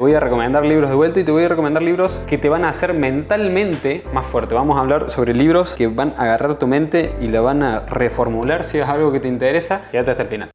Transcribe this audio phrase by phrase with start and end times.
[0.00, 2.64] Voy a recomendar libros de vuelta y te voy a recomendar libros que te van
[2.64, 4.52] a hacer mentalmente más fuerte.
[4.52, 7.86] Vamos a hablar sobre libros que van a agarrar tu mente y la van a
[7.86, 9.82] reformular si es algo que te interesa.
[9.92, 10.50] Quédate hasta el final.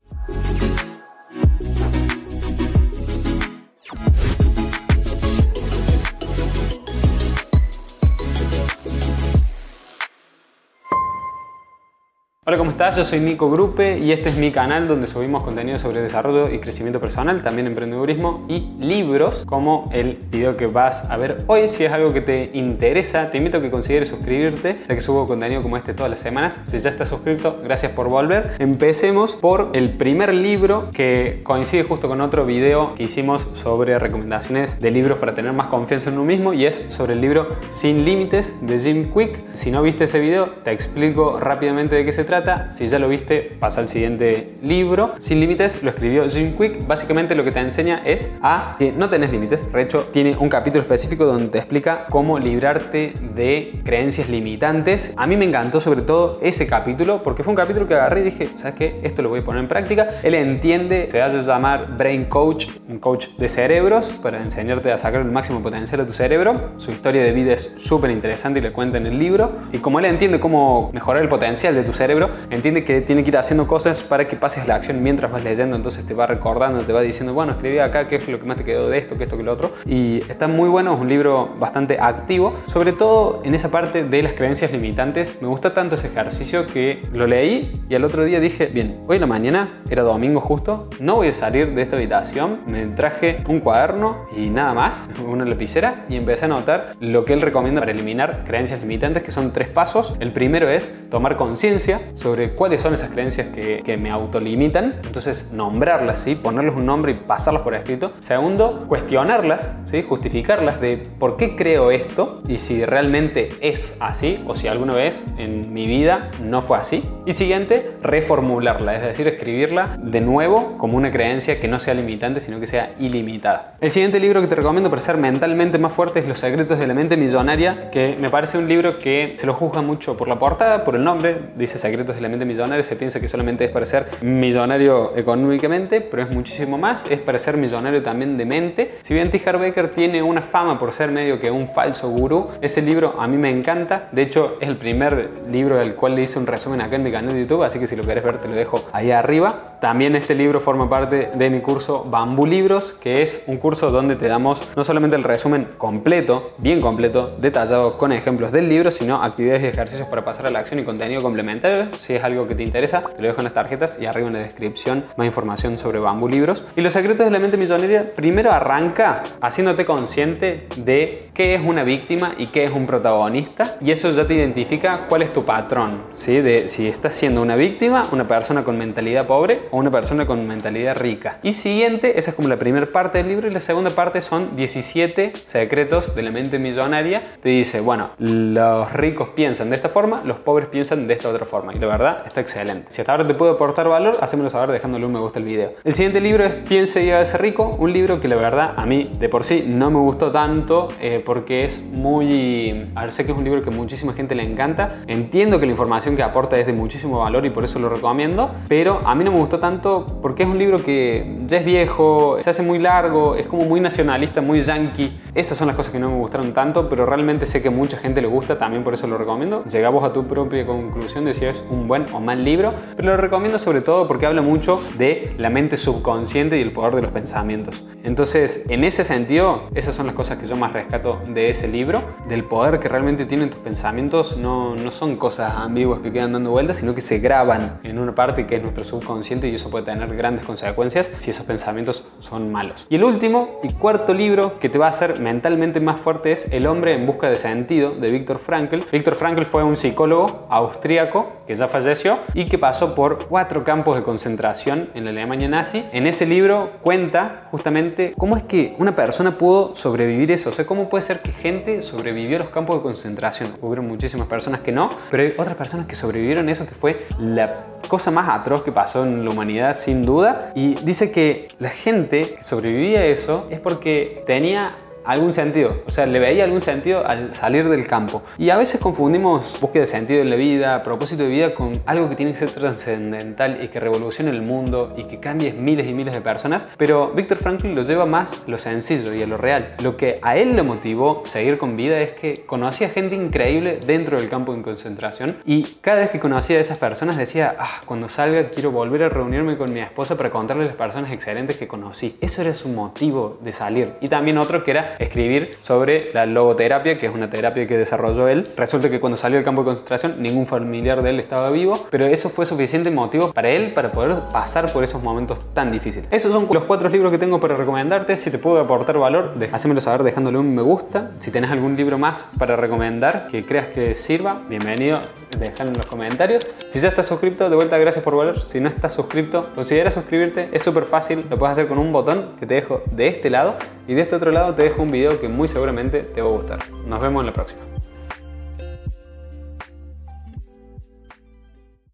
[12.50, 12.96] Hola, ¿cómo estás?
[12.96, 16.58] Yo soy Nico Grupe y este es mi canal donde subimos contenido sobre desarrollo y
[16.58, 21.68] crecimiento personal, también emprendedurismo y libros como el video que vas a ver hoy.
[21.68, 25.28] Si es algo que te interesa, te invito a que consideres suscribirte, ya que subo
[25.28, 26.60] contenido como este todas las semanas.
[26.64, 28.54] Si ya estás suscrito, gracias por volver.
[28.58, 34.82] Empecemos por el primer libro que coincide justo con otro video que hicimos sobre recomendaciones
[34.82, 38.06] de libros para tener más confianza en uno mismo y es sobre el libro Sin
[38.06, 39.40] Límites de Jim Quick.
[39.54, 43.08] Si no viste ese video, te explico rápidamente de qué se trata si ya lo
[43.08, 45.14] viste, pasa al siguiente libro.
[45.20, 46.88] Sin límites lo escribió Jim Quick.
[46.88, 49.72] Básicamente lo que te enseña es a que no tenés límites.
[49.72, 55.14] De hecho, tiene un capítulo específico donde te explica cómo librarte de creencias limitantes.
[55.18, 58.24] A mí me encantó sobre todo ese capítulo porque fue un capítulo que agarré y
[58.24, 59.00] dije, ¿sabes qué?
[59.04, 60.10] Esto lo voy a poner en práctica.
[60.24, 65.22] Él entiende, se hace llamar Brain Coach, un coach de cerebros para enseñarte a sacar
[65.22, 66.72] el máximo potencial de tu cerebro.
[66.78, 69.52] Su historia de vida es súper interesante y le cuenta en el libro.
[69.72, 73.30] Y como él entiende cómo mejorar el potencial de tu cerebro, entiende que tiene que
[73.30, 76.84] ir haciendo cosas para que pases la acción mientras vas leyendo, entonces te va recordando,
[76.84, 79.18] te va diciendo, bueno, escribí acá qué es lo que más te quedó de esto,
[79.18, 79.72] qué esto, qué lo otro.
[79.86, 84.24] Y está muy bueno, es un libro bastante activo, sobre todo en esa parte de
[84.24, 85.38] las creencias limitantes.
[85.42, 89.18] Me gusta tanto ese ejercicio que lo leí y al otro día dije, bien, hoy
[89.18, 93.44] en la mañana, era domingo justo, no voy a salir de esta habitación, me traje
[93.48, 97.82] un cuaderno y nada más, una lapicera y empecé a anotar lo que él recomienda
[97.82, 100.16] para eliminar creencias limitantes, que son tres pasos.
[100.20, 105.00] El primero es tomar conciencia sobre cuáles son esas creencias que, que me autolimitan.
[105.06, 106.36] Entonces, nombrarlas, ¿sí?
[106.36, 108.12] ponerles un nombre y pasarlas por escrito.
[108.20, 110.04] Segundo, cuestionarlas, ¿sí?
[110.04, 115.24] justificarlas de por qué creo esto y si realmente es así o si alguna vez
[115.38, 117.04] en mi vida no fue así.
[117.26, 122.42] Y siguiente, reformularla, es decir, escribirla de nuevo como una creencia que no sea limitante,
[122.42, 123.76] sino que sea ilimitada.
[123.80, 126.88] El siguiente libro que te recomiendo para ser mentalmente más fuerte es Los secretos de
[126.88, 130.38] la mente millonaria, que me parece un libro que se lo juzga mucho por la
[130.38, 133.72] portada, por el nombre, dice secretos de la mente millonaria se piensa que solamente es
[133.72, 138.96] para ser millonario económicamente, pero es muchísimo más, es para ser millonario también de mente.
[139.02, 139.40] Si bien T.
[139.40, 143.38] Becker tiene una fama por ser medio que un falso gurú, ese libro a mí
[143.38, 146.96] me encanta, de hecho es el primer libro del cual le hice un resumen acá
[146.96, 149.12] en mi canal de YouTube, así que si lo querés ver te lo dejo ahí
[149.12, 149.78] arriba.
[149.82, 154.16] También este libro forma parte de mi curso Bambú Libros, que es un curso donde
[154.16, 159.22] te damos no solamente el resumen completo, bien completo, detallado con ejemplos del libro, sino
[159.22, 162.56] actividades y ejercicios para pasar a la acción y contenido complementario si es algo que
[162.56, 165.78] te interesa, te lo dejo en las tarjetas y arriba en la descripción más información
[165.78, 166.66] sobre Bambú Libros.
[166.76, 171.84] Y los secretos de la mente millonaria, primero arranca haciéndote consciente de qué es una
[171.84, 173.78] víctima y qué es un protagonista.
[173.82, 176.42] Y eso ya te identifica cuál es tu patrón, ¿sí?
[176.42, 180.46] De si estás siendo una víctima, una persona con mentalidad pobre o una persona con
[180.48, 181.40] mentalidad rica.
[181.44, 184.56] Y siguiente, esa es como la primera parte del libro y la segunda parte son
[184.56, 187.24] 17 secretos de la mente millonaria.
[187.42, 191.46] Te dice, bueno, los ricos piensan de esta forma, los pobres piensan de esta otra
[191.46, 191.74] forma.
[191.80, 192.92] La verdad está excelente.
[192.92, 195.76] Si hasta ahora te puedo aportar valor, hacémelo saber dejándole un me gusta al video.
[195.86, 199.16] El siguiente libro es Piense y hágase rico, un libro que la verdad a mí
[199.18, 202.92] de por sí no me gustó tanto eh, porque es muy...
[202.96, 205.04] A ver, sé que es un libro que muchísima gente le encanta.
[205.08, 208.52] Entiendo que la información que aporta es de muchísimo valor y por eso lo recomiendo,
[208.68, 212.40] pero a mí no me gustó tanto porque es un libro que ya es viejo,
[212.42, 215.18] se hace muy largo, es como muy nacionalista, muy yankee.
[215.34, 218.22] Esas son las cosas que no me gustaron tanto, pero realmente sé que mucha gente
[218.22, 219.64] le gusta, también por eso lo recomiendo.
[219.64, 223.18] Llegamos a tu propia conclusión de si es un buen o mal libro, pero lo
[223.18, 227.12] recomiendo sobre todo porque habla mucho de la mente subconsciente y el poder de los
[227.12, 227.84] pensamientos.
[228.04, 232.04] Entonces, en ese sentido, esas son las cosas que yo más rescato de ese libro,
[232.28, 236.52] del poder que realmente tienen tus pensamientos, no, no son cosas ambiguas que quedan dando
[236.52, 239.86] vueltas, sino que se graban en una parte que es nuestro subconsciente y eso puede
[239.86, 242.88] tener grandes consecuencias si esos pensamientos son malos.
[242.90, 246.48] Y el último y cuarto libro que te va a hacer mentalmente más fuerte es
[246.52, 248.82] El hombre en busca de sentido de Víctor Frankl.
[248.92, 253.96] Víctor Frankl fue un psicólogo austríaco que ya falleció y que pasó por cuatro campos
[253.96, 255.86] de concentración en la Alemania nazi.
[255.92, 260.66] En ese libro cuenta justamente cómo es que una persona pudo sobrevivir eso, o sea,
[260.66, 263.54] cómo puede ser que gente sobrevivió a los campos de concentración.
[263.62, 267.66] Hubieron muchísimas personas que no, pero hay otras personas que sobrevivieron eso, que fue la
[267.88, 270.52] cosa más atroz que pasó en la humanidad sin duda.
[270.56, 274.76] Y dice que la gente que sobrevivía a eso es porque tenía
[275.10, 278.22] algún sentido, o sea, le veía algún sentido al salir del campo.
[278.38, 282.10] Y a veces confundimos búsqueda de sentido en la vida, propósito de vida con algo
[282.10, 285.94] que tiene que ser trascendental y que revolucione el mundo y que cambie miles y
[285.94, 289.76] miles de personas, pero Víctor Franklin lo lleva más lo sencillo y a lo real.
[289.82, 294.20] Lo que a él le motivó seguir con vida es que conocía gente increíble dentro
[294.20, 298.10] del campo de concentración y cada vez que conocía a esas personas decía, ah, cuando
[298.10, 301.68] salga quiero volver a reunirme con mi esposa para contarle a las personas excelentes que
[301.68, 302.18] conocí.
[302.22, 303.94] Eso era su motivo de salir.
[304.02, 308.28] Y también otro que era escribir sobre la logoterapia, que es una terapia que desarrolló
[308.28, 308.48] él.
[308.56, 312.06] Resulta que cuando salió del campo de concentración ningún familiar de él estaba vivo, pero
[312.06, 316.08] eso fue suficiente motivo para él para poder pasar por esos momentos tan difíciles.
[316.12, 318.18] Esos son los cuatro libros que tengo para recomendarte.
[318.18, 321.12] Si te puedo aportar valor, hacémelo saber dejándole un me gusta.
[321.20, 325.00] Si tenés algún libro más para recomendar que creas que sirva, bienvenido,
[325.40, 326.46] déjalo en los comentarios.
[326.68, 328.40] Si ya estás suscrito, de vuelta gracias por volver.
[328.42, 330.50] Si no estás suscrito, considera suscribirte.
[330.52, 333.56] Es súper fácil, lo puedes hacer con un botón que te dejo de este lado
[333.88, 336.32] y de este otro lado te dejo un video que muy seguramente te va a
[336.32, 336.60] gustar.
[336.88, 337.69] Nos vemos en la próxima.